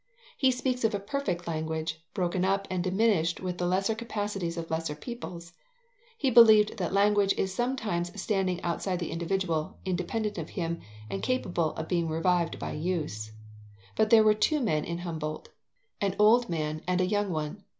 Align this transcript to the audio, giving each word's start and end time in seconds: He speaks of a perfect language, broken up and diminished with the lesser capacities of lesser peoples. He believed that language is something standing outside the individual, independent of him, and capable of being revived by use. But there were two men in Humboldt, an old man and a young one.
He 0.35 0.49
speaks 0.49 0.83
of 0.83 0.95
a 0.95 0.99
perfect 0.99 1.47
language, 1.47 2.01
broken 2.15 2.43
up 2.43 2.65
and 2.71 2.83
diminished 2.83 3.39
with 3.39 3.59
the 3.59 3.67
lesser 3.67 3.93
capacities 3.93 4.57
of 4.57 4.71
lesser 4.71 4.95
peoples. 4.95 5.53
He 6.17 6.31
believed 6.31 6.77
that 6.77 6.91
language 6.91 7.35
is 7.37 7.53
something 7.53 8.03
standing 8.05 8.59
outside 8.63 8.97
the 8.97 9.11
individual, 9.11 9.77
independent 9.85 10.39
of 10.39 10.49
him, 10.57 10.81
and 11.07 11.21
capable 11.21 11.73
of 11.73 11.87
being 11.87 12.07
revived 12.09 12.57
by 12.57 12.71
use. 12.71 13.31
But 13.95 14.09
there 14.09 14.23
were 14.23 14.33
two 14.33 14.59
men 14.59 14.85
in 14.85 14.97
Humboldt, 14.97 15.49
an 16.01 16.15
old 16.17 16.49
man 16.49 16.81
and 16.87 16.99
a 16.99 17.05
young 17.05 17.29
one. 17.29 17.63